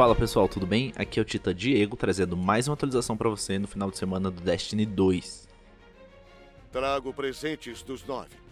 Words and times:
Fala 0.00 0.14
pessoal, 0.14 0.48
tudo 0.48 0.66
bem? 0.66 0.94
Aqui 0.96 1.20
é 1.20 1.22
o 1.22 1.24
Tita 1.26 1.52
Diego 1.52 1.94
trazendo 1.94 2.34
mais 2.34 2.66
uma 2.66 2.72
atualização 2.72 3.18
para 3.18 3.28
você 3.28 3.58
no 3.58 3.68
final 3.68 3.90
de 3.90 3.98
semana 3.98 4.30
do 4.30 4.40
Destiny 4.40 4.86
2. 4.86 5.46
Trago 6.72 7.12
presentes 7.12 7.82
dos 7.82 8.02
nove. 8.06 8.49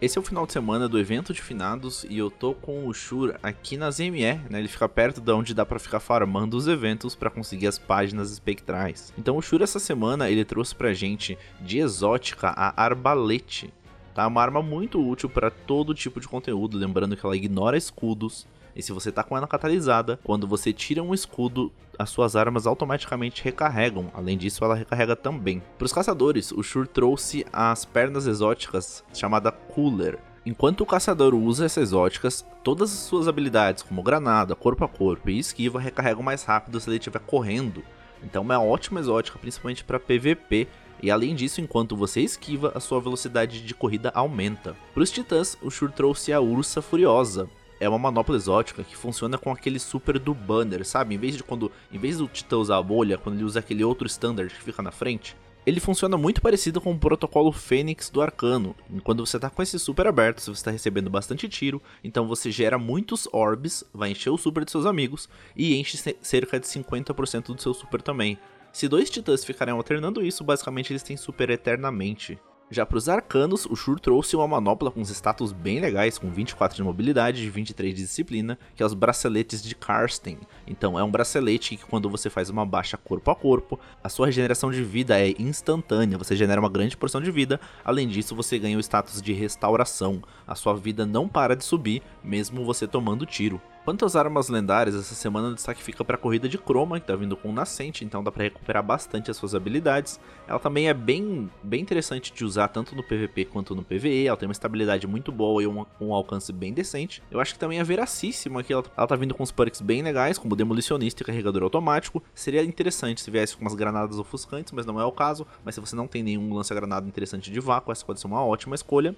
Esse 0.00 0.16
é 0.16 0.20
o 0.20 0.24
final 0.24 0.46
de 0.46 0.52
semana 0.52 0.88
do 0.88 0.96
evento 0.96 1.32
de 1.32 1.42
finados 1.42 2.06
e 2.08 2.16
eu 2.16 2.30
tô 2.30 2.54
com 2.54 2.86
o 2.86 2.94
Shur 2.94 3.34
aqui 3.42 3.76
na 3.76 3.90
ZME, 3.90 4.38
né? 4.48 4.60
Ele 4.60 4.68
fica 4.68 4.88
perto 4.88 5.20
de 5.20 5.32
onde 5.32 5.52
dá 5.52 5.66
para 5.66 5.80
ficar 5.80 5.98
farmando 5.98 6.56
os 6.56 6.68
eventos 6.68 7.16
para 7.16 7.28
conseguir 7.28 7.66
as 7.66 7.80
páginas 7.80 8.30
espectrais. 8.30 9.12
Então 9.18 9.36
o 9.36 9.42
Shur 9.42 9.60
essa 9.60 9.80
semana 9.80 10.30
ele 10.30 10.44
trouxe 10.44 10.72
pra 10.72 10.94
gente 10.94 11.36
de 11.60 11.78
exótica 11.78 12.50
a 12.50 12.80
Arbalete, 12.80 13.74
tá? 14.14 14.24
Uma 14.28 14.40
arma 14.40 14.62
muito 14.62 15.04
útil 15.04 15.28
para 15.28 15.50
todo 15.50 15.92
tipo 15.92 16.20
de 16.20 16.28
conteúdo, 16.28 16.78
lembrando 16.78 17.16
que 17.16 17.26
ela 17.26 17.36
ignora 17.36 17.76
escudos, 17.76 18.46
e 18.78 18.82
se 18.82 18.92
você 18.92 19.10
tá 19.10 19.24
com 19.24 19.36
ela 19.36 19.48
catalisada, 19.48 20.20
quando 20.22 20.46
você 20.46 20.72
tira 20.72 21.02
um 21.02 21.12
escudo, 21.12 21.72
as 21.98 22.10
suas 22.10 22.36
armas 22.36 22.64
automaticamente 22.64 23.42
recarregam. 23.42 24.08
Além 24.14 24.38
disso, 24.38 24.64
ela 24.64 24.76
recarrega 24.76 25.16
também. 25.16 25.60
Para 25.76 25.84
os 25.84 25.92
caçadores, 25.92 26.52
o 26.52 26.62
Shur 26.62 26.86
trouxe 26.86 27.44
as 27.52 27.84
pernas 27.84 28.28
exóticas 28.28 29.02
chamada 29.12 29.50
Cooler. 29.50 30.20
Enquanto 30.46 30.82
o 30.82 30.86
caçador 30.86 31.34
usa 31.34 31.64
essas 31.66 31.88
exóticas, 31.88 32.46
todas 32.62 32.92
as 32.92 33.00
suas 33.00 33.26
habilidades, 33.26 33.82
como 33.82 34.00
granada, 34.00 34.54
corpo 34.54 34.84
a 34.84 34.88
corpo 34.88 35.28
e 35.28 35.40
esquiva, 35.40 35.80
recarregam 35.80 36.22
mais 36.22 36.44
rápido 36.44 36.78
se 36.78 36.88
ele 36.88 36.98
estiver 36.98 37.18
correndo. 37.18 37.82
Então 38.22 38.42
é 38.42 38.44
uma 38.44 38.62
ótima 38.62 39.00
exótica, 39.00 39.40
principalmente 39.40 39.82
para 39.82 39.98
PVP, 39.98 40.68
e 41.02 41.10
além 41.10 41.34
disso, 41.34 41.60
enquanto 41.60 41.96
você 41.96 42.20
esquiva, 42.20 42.72
a 42.74 42.80
sua 42.80 43.00
velocidade 43.00 43.60
de 43.60 43.74
corrida 43.74 44.10
aumenta. 44.14 44.76
Para 44.94 45.02
os 45.02 45.10
titãs, 45.10 45.56
o 45.62 45.70
Shur 45.70 45.90
trouxe 45.90 46.32
a 46.32 46.40
Ursa 46.40 46.80
Furiosa, 46.80 47.48
é 47.80 47.88
uma 47.88 47.98
manopla 47.98 48.36
exótica 48.36 48.82
que 48.82 48.96
funciona 48.96 49.38
com 49.38 49.50
aquele 49.50 49.78
super 49.78 50.18
do 50.18 50.34
banner, 50.34 50.84
sabe? 50.84 51.14
Em 51.14 51.18
vez 51.18 51.36
de 51.36 51.42
quando, 51.42 51.70
em 51.92 51.98
vez 51.98 52.18
do 52.18 52.28
Titã 52.28 52.56
usar 52.56 52.78
a 52.78 52.82
bolha, 52.82 53.18
quando 53.18 53.36
ele 53.36 53.44
usa 53.44 53.60
aquele 53.60 53.84
outro 53.84 54.06
standard 54.06 54.52
que 54.52 54.62
fica 54.62 54.82
na 54.82 54.90
frente, 54.90 55.36
ele 55.66 55.80
funciona 55.80 56.16
muito 56.16 56.40
parecido 56.40 56.80
com 56.80 56.92
o 56.92 56.98
protocolo 56.98 57.52
Fênix 57.52 58.08
do 58.08 58.22
Arcano. 58.22 58.74
Quando 59.04 59.26
você 59.26 59.36
está 59.36 59.50
com 59.50 59.62
esse 59.62 59.78
super 59.78 60.06
aberto, 60.06 60.40
você 60.40 60.50
está 60.52 60.70
recebendo 60.70 61.10
bastante 61.10 61.48
tiro, 61.48 61.82
então 62.02 62.26
você 62.26 62.50
gera 62.50 62.78
muitos 62.78 63.28
orbs, 63.32 63.84
vai 63.92 64.10
encher 64.10 64.30
o 64.30 64.38
super 64.38 64.64
de 64.64 64.70
seus 64.70 64.86
amigos 64.86 65.28
e 65.54 65.76
enche 65.76 65.98
cerca 66.22 66.58
de 66.58 66.66
50% 66.66 67.54
do 67.54 67.60
seu 67.60 67.74
super 67.74 68.00
também. 68.00 68.38
Se 68.72 68.88
dois 68.88 69.10
titãs 69.10 69.44
ficarem 69.44 69.74
alternando 69.74 70.24
isso, 70.24 70.42
basicamente 70.42 70.92
eles 70.92 71.02
têm 71.02 71.16
super 71.16 71.50
eternamente. 71.50 72.38
Já 72.70 72.84
para 72.84 72.98
os 72.98 73.08
arcanos, 73.08 73.64
o 73.64 73.74
Shur 73.74 73.98
trouxe 73.98 74.36
uma 74.36 74.46
manopla 74.46 74.90
com 74.90 75.00
os 75.00 75.08
status 75.08 75.52
bem 75.52 75.80
legais, 75.80 76.18
com 76.18 76.30
24 76.30 76.76
de 76.76 76.82
mobilidade 76.82 77.42
e 77.42 77.48
23 77.48 77.94
de 77.94 78.02
disciplina, 78.02 78.58
que 78.76 78.82
é 78.82 78.86
os 78.86 78.92
braceletes 78.92 79.62
de 79.62 79.74
Karsten. 79.74 80.36
Então 80.66 80.98
é 80.98 81.02
um 81.02 81.10
bracelete 81.10 81.78
que 81.78 81.86
quando 81.86 82.10
você 82.10 82.28
faz 82.28 82.50
uma 82.50 82.66
baixa 82.66 82.98
corpo 82.98 83.30
a 83.30 83.34
corpo, 83.34 83.80
a 84.04 84.10
sua 84.10 84.26
regeneração 84.26 84.70
de 84.70 84.82
vida 84.82 85.18
é 85.18 85.34
instantânea, 85.38 86.18
você 86.18 86.36
genera 86.36 86.60
uma 86.60 86.68
grande 86.68 86.94
porção 86.94 87.22
de 87.22 87.30
vida, 87.30 87.58
além 87.82 88.06
disso 88.06 88.36
você 88.36 88.58
ganha 88.58 88.76
o 88.76 88.80
status 88.80 89.22
de 89.22 89.32
restauração, 89.32 90.22
a 90.46 90.54
sua 90.54 90.74
vida 90.74 91.06
não 91.06 91.26
para 91.26 91.56
de 91.56 91.64
subir, 91.64 92.02
mesmo 92.22 92.66
você 92.66 92.86
tomando 92.86 93.24
tiro. 93.24 93.58
Quanto 93.88 94.04
às 94.04 94.14
armas 94.14 94.50
lendárias, 94.50 94.94
essa 94.94 95.14
semana 95.14 95.48
o 95.48 95.54
destaque 95.54 95.82
fica 95.82 96.04
para 96.04 96.16
a 96.16 96.18
corrida 96.18 96.46
de 96.46 96.58
Chroma, 96.58 97.00
que 97.00 97.04
está 97.04 97.16
vindo 97.16 97.34
com 97.34 97.48
o 97.48 97.52
Nascente, 97.54 98.04
então 98.04 98.22
dá 98.22 98.30
para 98.30 98.42
recuperar 98.42 98.82
bastante 98.82 99.30
as 99.30 99.36
suas 99.38 99.54
habilidadades. 99.54 100.20
Ela 100.46 100.58
também 100.58 100.90
é 100.90 100.92
bem, 100.92 101.50
bem 101.62 101.80
interessante 101.80 102.30
de 102.30 102.44
usar 102.44 102.68
tanto 102.68 102.94
no 102.94 103.02
PVP 103.02 103.46
quanto 103.46 103.74
no 103.74 103.82
PVE, 103.82 104.26
ela 104.26 104.36
tem 104.36 104.46
uma 104.46 104.52
estabilidade 104.52 105.06
muito 105.06 105.32
boa 105.32 105.62
e 105.62 105.66
um, 105.66 105.86
um 105.98 106.12
alcance 106.12 106.52
bem 106.52 106.74
decente. 106.74 107.22
Eu 107.30 107.40
acho 107.40 107.54
que 107.54 107.58
também 107.58 107.80
é 107.80 107.82
veracíssima 107.82 108.62
que 108.62 108.74
ela, 108.74 108.84
ela 108.94 109.06
tá 109.06 109.16
vindo 109.16 109.34
com 109.34 109.42
os 109.42 109.50
perks 109.50 109.80
bem 109.80 110.02
legais, 110.02 110.36
como 110.36 110.54
Demolicionista 110.54 111.22
e 111.22 111.24
Carregador 111.24 111.62
Automático. 111.62 112.22
Seria 112.34 112.62
interessante 112.62 113.22
se 113.22 113.30
viesse 113.30 113.56
com 113.56 113.62
umas 113.62 113.74
granadas 113.74 114.18
ofuscantes, 114.18 114.70
mas 114.70 114.84
não 114.84 115.00
é 115.00 115.04
o 115.06 115.12
caso. 115.12 115.46
Mas 115.64 115.74
se 115.74 115.80
você 115.80 115.96
não 115.96 116.06
tem 116.06 116.22
nenhum 116.22 116.52
lança-granada 116.52 117.08
interessante 117.08 117.50
de 117.50 117.58
vácuo, 117.58 117.90
essa 117.90 118.04
pode 118.04 118.20
ser 118.20 118.26
uma 118.26 118.44
ótima 118.44 118.74
escolha. 118.74 119.16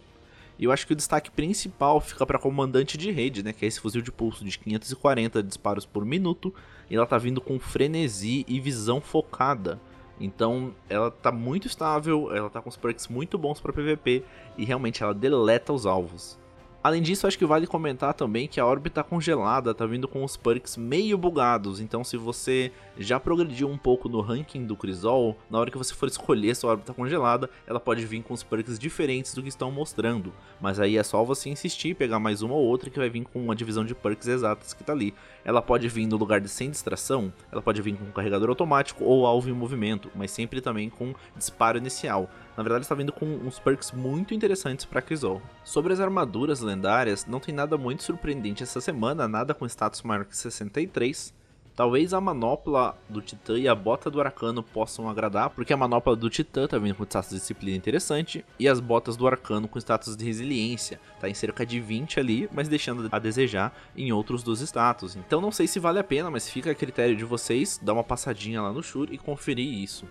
E 0.61 0.65
eu 0.65 0.73
acho 0.73 0.87
que 0.87 0.93
o 0.93 0.97
destaque 0.97 1.31
principal 1.31 2.03
fica 2.03 2.27
para 2.27 2.39
comandante 2.39 2.99
de 2.99 3.11
rede, 3.11 3.43
né, 3.43 3.51
que 3.51 3.65
é 3.65 3.69
esse 3.69 3.81
fuzil 3.81 4.03
de 4.03 4.13
pulso 4.13 4.45
de 4.45 4.59
540 4.59 5.43
disparos 5.43 5.87
por 5.87 6.05
minuto, 6.05 6.55
e 6.91 6.95
ela 6.95 7.07
tá 7.07 7.17
vindo 7.17 7.41
com 7.41 7.59
frenesi 7.59 8.45
e 8.47 8.61
visão 8.61 9.01
focada. 9.01 9.81
Então, 10.21 10.75
ela 10.87 11.11
tá 11.11 11.33
muito 11.33 11.67
estável, 11.67 12.31
ela 12.37 12.51
tá 12.51 12.61
com 12.61 12.69
os 12.69 12.77
perks 12.77 13.09
muito 13.09 13.39
bons 13.39 13.59
para 13.59 13.73
PVP 13.73 14.23
e 14.59 14.67
realmente 14.67 15.03
ela 15.03 15.15
deleta 15.15 15.73
os 15.73 15.87
alvos. 15.87 16.39
Além 16.83 17.03
disso, 17.03 17.27
acho 17.27 17.37
que 17.37 17.45
vale 17.45 17.67
comentar 17.67 18.15
também 18.15 18.49
que 18.49 18.59
a 18.59 18.65
órbita 18.65 19.05
congelada 19.05 19.75
tá 19.75 19.85
vindo 19.85 20.09
com 20.09 20.25
os 20.25 20.39
perks 20.39 20.79
meio 20.79 21.19
bugados, 21.19 21.79
então 21.79 22.03
se 22.03 22.17
você 22.17 22.73
já 22.99 23.21
progrediu 23.21 23.69
um 23.69 23.77
pouco 23.77 24.09
no 24.09 24.23
ranking 24.23 24.65
do 24.65 24.75
Crisol, 24.75 25.37
na 25.51 25.59
hora 25.59 25.71
que 25.71 25.77
você 25.77 25.93
for 25.93 26.09
escolher 26.09 26.57
sua 26.57 26.71
órbita 26.71 26.95
congelada, 26.95 27.51
ela 27.67 27.79
pode 27.79 28.07
vir 28.07 28.23
com 28.23 28.33
os 28.33 28.43
perks 28.43 28.79
diferentes 28.79 29.35
do 29.35 29.43
que 29.43 29.51
estão 29.51 29.71
mostrando, 29.71 30.33
mas 30.59 30.81
aí 30.81 30.97
é 30.97 31.03
só 31.03 31.23
você 31.23 31.51
insistir, 31.51 31.95
pegar 31.95 32.19
mais 32.19 32.41
uma 32.41 32.55
ou 32.55 32.65
outra 32.65 32.89
que 32.89 32.99
vai 32.99 33.11
vir 33.11 33.25
com 33.25 33.45
uma 33.45 33.55
divisão 33.55 33.85
de 33.85 33.95
perks 33.95 34.27
exatas 34.27 34.73
que 34.73 34.83
tá 34.83 34.95
ali. 34.95 35.13
Ela 35.45 35.61
pode 35.61 35.87
vir 35.87 36.07
no 36.07 36.17
lugar 36.17 36.41
de 36.41 36.49
sem 36.49 36.71
distração, 36.71 37.31
ela 37.53 37.61
pode 37.61 37.83
vir 37.83 37.95
com 37.95 38.07
carregador 38.07 38.49
automático 38.49 39.05
ou 39.05 39.27
alvo 39.27 39.51
em 39.51 39.53
movimento, 39.53 40.11
mas 40.15 40.31
sempre 40.31 40.63
também 40.63 40.89
com 40.89 41.15
disparo 41.37 41.77
inicial. 41.77 42.31
Na 42.57 42.63
verdade, 42.63 42.85
está 42.85 42.95
vindo 42.95 43.13
com 43.13 43.27
uns 43.27 43.59
perks 43.59 43.93
muito 43.93 44.35
interessantes 44.35 44.85
para 44.85 45.03
Crisol. 45.03 45.41
Sobre 45.65 45.93
as 45.93 46.01
armaduras 46.01 46.61
lendárias, 46.61 47.27
não 47.27 47.41
tem 47.41 47.55
nada 47.55 47.79
muito 47.79 48.03
surpreendente 48.03 48.63
essa 48.63 48.81
semana, 48.81 49.29
nada 49.29 49.55
com 49.55 49.67
status 49.67 50.03
maior 50.03 50.25
que 50.25 50.37
63. 50.37 51.33
Talvez 51.81 52.13
a 52.13 52.21
manopla 52.21 52.99
do 53.09 53.23
Titã 53.23 53.59
e 53.59 53.67
a 53.67 53.75
bota 53.75 54.11
do 54.11 54.21
Arcano 54.21 54.63
possam 54.63 55.09
agradar, 55.09 55.49
porque 55.49 55.73
a 55.73 55.77
manopla 55.79 56.15
do 56.15 56.29
Titã 56.29 56.67
tá 56.67 56.77
vindo 56.77 56.95
com 56.95 57.05
status 57.05 57.31
de 57.31 57.37
disciplina 57.37 57.75
interessante, 57.75 58.45
e 58.59 58.69
as 58.69 58.81
botas 58.81 59.17
do 59.17 59.27
Arcano 59.27 59.67
com 59.67 59.79
status 59.79 60.15
de 60.15 60.23
resiliência, 60.23 61.01
tá 61.19 61.27
em 61.27 61.33
cerca 61.33 61.65
de 61.65 61.81
20 61.81 62.21
ali, 62.21 62.51
mas 62.53 62.69
deixando 62.69 63.09
a 63.11 63.19
desejar 63.19 63.75
em 63.97 64.13
outros 64.13 64.43
dos 64.43 64.61
status. 64.61 65.17
Então 65.17 65.41
não 65.41 65.51
sei 65.51 65.67
se 65.67 65.79
vale 65.79 65.99
a 65.99 66.05
pena, 66.05 66.31
mas 66.31 66.51
fica 66.51 66.71
a 66.71 66.75
critério 66.75 67.17
de 67.17 67.25
vocês 67.25 67.81
dar 67.83 67.95
uma 67.95 68.05
passadinha 68.05 68.61
lá 68.61 68.73
no 68.73 68.83
Shur 68.83 69.09
e 69.11 69.17
conferir 69.17 69.73
isso. 69.83 70.05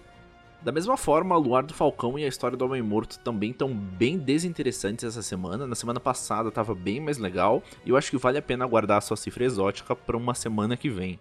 Da 0.61 0.73
mesma 0.73 0.97
forma, 0.97 1.37
Luar 1.37 1.63
do 1.63 1.73
Falcão 1.73 2.19
e 2.19 2.25
a 2.25 2.27
história 2.27 2.57
do 2.57 2.65
Homem 2.65 2.81
Morto 2.81 3.17
também 3.19 3.51
estão 3.51 3.73
bem 3.73 4.17
desinteressantes 4.17 5.05
essa 5.05 5.21
semana. 5.21 5.65
Na 5.65 5.75
semana 5.75 6.01
passada 6.01 6.49
estava 6.49 6.75
bem 6.75 6.99
mais 6.99 7.17
legal 7.17 7.63
e 7.85 7.89
eu 7.89 7.95
acho 7.95 8.11
que 8.11 8.17
vale 8.17 8.37
a 8.37 8.41
pena 8.41 8.67
guardar 8.67 8.97
a 8.97 9.01
sua 9.01 9.15
cifra 9.15 9.45
exótica 9.45 9.95
para 9.95 10.17
uma 10.17 10.33
semana 10.33 10.75
que 10.75 10.89
vem. 10.89 11.17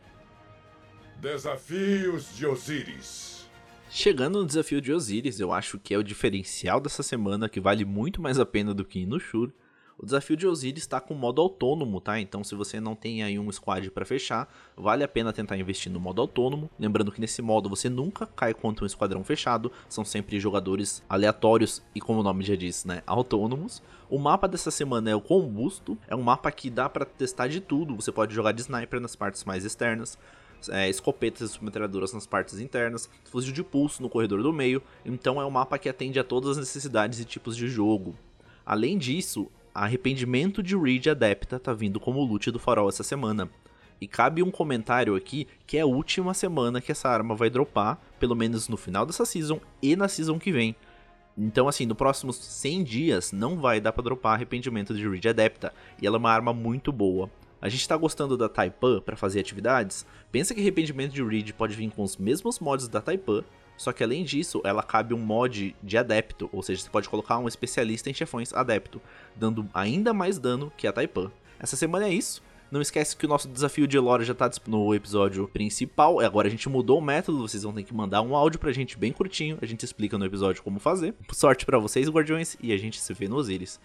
Desafios 1.21 2.37
de 2.37 2.47
Osiris. 2.47 3.49
Chegando 3.89 4.41
no 4.41 4.47
desafio 4.47 4.81
de 4.81 4.93
Osiris, 4.93 5.39
eu 5.39 5.53
acho 5.53 5.79
que 5.79 5.95
é 5.95 5.99
o 5.99 6.03
diferencial 6.03 6.81
dessa 6.81 7.03
semana 7.03 7.49
que 7.49 7.61
vale 7.61 7.85
muito 7.85 8.21
mais 8.21 8.41
a 8.41 8.45
pena 8.45 8.75
do 8.75 8.85
que 8.85 9.01
ir 9.01 9.07
no 9.07 9.21
Shur. 9.21 9.53
O 10.01 10.05
desafio 10.05 10.37
de 10.37 10.47
Osiris 10.47 10.85
está 10.85 11.01
com 11.01 11.13
modo 11.13 11.43
autônomo, 11.43 12.01
tá? 12.01 12.21
Então, 12.21 12.45
se 12.45 12.55
você 12.55 12.79
não 12.79 12.95
tem 12.95 13.25
aí 13.25 13.37
um 13.37 13.51
squad 13.51 13.91
para 13.91 14.05
fechar, 14.05 14.49
vale 14.77 15.03
a 15.03 15.09
pena 15.09 15.33
tentar 15.33 15.57
investir 15.57 15.91
no 15.91 15.99
modo 15.99 16.21
autônomo. 16.21 16.71
Lembrando 16.79 17.11
que 17.11 17.21
nesse 17.21 17.43
modo 17.43 17.69
você 17.69 17.91
nunca 17.91 18.25
cai 18.25 18.55
contra 18.55 18.85
um 18.85 18.87
esquadrão 18.87 19.25
fechado, 19.25 19.73
são 19.89 20.05
sempre 20.05 20.39
jogadores 20.39 21.03
aleatórios 21.09 21.83
e, 21.97 22.01
como 22.01 22.21
o 22.21 22.23
nome 22.23 22.45
já 22.45 22.55
diz, 22.55 22.85
né, 22.85 23.03
autônomos. 23.09 23.83
O 24.09 24.21
mapa 24.21 24.47
dessa 24.47 24.71
semana 24.71 25.11
é 25.11 25.17
o 25.17 25.21
Combusto, 25.21 25.99
é 26.07 26.15
um 26.15 26.23
mapa 26.23 26.53
que 26.53 26.71
dá 26.71 26.89
para 26.89 27.05
testar 27.05 27.49
de 27.49 27.61
tudo. 27.61 27.97
Você 27.97 28.13
pode 28.13 28.33
jogar 28.33 28.53
de 28.53 28.61
sniper 28.61 29.01
nas 29.01 29.17
partes 29.17 29.43
mais 29.43 29.65
externas, 29.65 30.17
é, 30.69 30.89
escopetas 30.89 31.51
e 31.51 31.53
submetralhadoras 31.53 32.13
nas 32.13 32.25
partes 32.25 32.61
internas, 32.61 33.11
fuzil 33.25 33.53
de 33.53 33.65
pulso 33.65 34.01
no 34.01 34.09
corredor 34.09 34.45
do 34.45 34.53
meio, 34.53 34.81
então 35.05 35.41
é 35.41 35.45
um 35.45 35.51
mapa 35.51 35.77
que 35.77 35.89
atende 35.89 36.21
a 36.21 36.25
todas 36.25 36.51
as 36.51 36.59
necessidades 36.59 37.19
e 37.19 37.25
tipos 37.25 37.57
de 37.57 37.67
jogo. 37.67 38.15
Além 38.65 38.97
disso, 38.97 39.51
Arrependimento 39.85 40.63
de 40.63 40.77
Reed 40.77 41.07
Adepta 41.07 41.59
tá 41.59 41.73
vindo 41.73 42.01
como 42.01 42.25
loot 42.25 42.51
do 42.51 42.59
farol 42.59 42.89
essa 42.89 43.03
semana. 43.03 43.49
E 44.01 44.07
cabe 44.07 44.43
um 44.43 44.51
comentário 44.51 45.15
aqui 45.15 45.47
que 45.67 45.77
é 45.77 45.81
a 45.81 45.87
última 45.87 46.33
semana 46.35 46.81
que 46.81 46.93
essa 46.93 47.09
arma 47.09 47.35
vai 47.35 47.51
dropar, 47.51 48.01
pelo 48.19 48.37
menos 48.37 48.69
no 48.69 48.77
final 48.77 49.05
dessa 49.05 49.25
season 49.25 49.61
e 49.83 49.97
na 49.97 50.09
season 50.09 50.39
que 50.39 50.53
vem. 50.53 50.77
Então, 51.37 51.69
assim, 51.69 51.87
no 51.87 51.95
próximos 51.95 52.37
100 52.37 52.85
dias 52.85 53.33
não 53.33 53.57
vai 53.57 53.81
dar 53.81 53.93
pra 53.93 54.03
dropar 54.03 54.35
Arrependimento 54.35 54.95
de 54.95 55.09
Reed 55.09 55.27
Adepta, 55.27 55.73
e 56.01 56.07
ela 56.07 56.17
é 56.17 56.19
uma 56.19 56.33
arma 56.33 56.53
muito 56.53 56.91
boa. 56.91 57.31
A 57.61 57.69
gente 57.69 57.87
tá 57.89 57.97
gostando 57.97 58.37
da 58.37 58.49
Taipan 58.49 59.01
para 59.01 59.17
fazer 59.17 59.41
atividades? 59.41 60.05
Pensa 60.31 60.55
que 60.55 60.61
Arrependimento 60.61 61.13
de 61.13 61.23
Reed 61.23 61.53
pode 61.53 61.75
vir 61.75 61.91
com 61.91 62.03
os 62.03 62.17
mesmos 62.17 62.59
mods 62.59 62.89
da 62.89 63.01
Taipan, 63.01 63.45
só 63.79 63.93
que 63.93 64.05
além 64.05 64.25
disso, 64.25 64.61
ela 64.65 64.83
cabe 64.83 65.15
um 65.15 65.19
mod 65.19 65.75
de 65.83 65.97
adepto, 65.97 66.51
ou 66.53 66.63
seja, 66.63 66.83
você 66.83 66.91
pode 66.91 67.09
colocar 67.09 67.39
um 67.39 67.49
especialista 67.49 68.11
em 68.11 68.15
chefões 68.15 68.53
adepto, 68.53 69.01
dando 69.37 69.67
ainda 69.73 70.13
mais 70.13 70.39
dano 70.39 70.71
que 70.77 70.87
a 70.87 70.93
Taipan. 70.93 71.31
Essa 71.59 71.77
semana 71.77 72.07
é 72.07 72.13
isso. 72.13 72.43
Não 72.71 72.83
esquece 72.83 73.17
que 73.17 73.25
o 73.25 73.29
nosso 73.29 73.49
desafio 73.49 73.87
de 73.87 73.99
lore 73.99 74.25
já 74.25 74.35
tá 74.35 74.51
no 74.67 74.95
episódio 74.95 75.49
principal. 75.49 76.21
Agora 76.21 76.49
a 76.49 76.51
gente 76.51 76.69
mudou 76.69 76.99
o 76.99 77.03
método, 77.03 77.49
vocês 77.49 77.63
vão 77.63 77.73
ter 77.73 77.83
que 77.83 77.95
mandar 77.95 78.21
um 78.21 78.37
áudio 78.37 78.61
pra 78.61 78.73
gente 78.73 78.99
bem 78.99 79.11
curtinho. 79.11 79.57
A 79.63 79.65
gente 79.65 79.85
explica 79.85 80.19
no 80.19 80.27
episódio 80.27 80.63
como 80.63 80.79
fazer. 80.79 81.15
Sorte 81.33 81.65
para 81.65 81.79
vocês, 81.79 82.11
guardiões, 82.11 82.59
e 82.61 82.73
a 82.73 82.77
gente 82.77 83.01
se 83.01 83.15
vê 83.15 83.27
no 83.27 83.37
Osiris. 83.37 83.81